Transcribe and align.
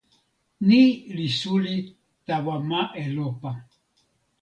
ni 0.67 0.81
li 1.15 1.27
suli 1.39 1.75
tawa 2.25 2.55
ma 2.69 2.81
Elopa. 3.03 3.51